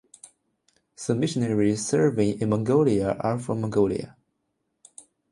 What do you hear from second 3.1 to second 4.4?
are from Mongolia.